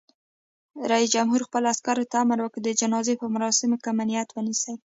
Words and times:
رئیس 0.91 1.09
جمهور 1.15 1.41
خپلو 1.47 1.67
عسکرو 1.73 2.09
ته 2.11 2.17
امر 2.23 2.39
وکړ؛ 2.41 2.59
د 2.63 2.69
جنازو 2.79 3.13
په 3.21 3.27
مراسمو 3.35 3.77
کې 3.81 3.87
امنیت 3.93 4.29
ونیسئ! 4.31 4.73